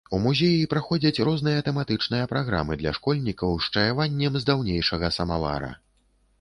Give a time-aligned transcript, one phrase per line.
[0.17, 5.71] У музеі праходзяць розныя тэматычныя праграмы для школьнікаў з чаяваннем з даўнейшага самавара.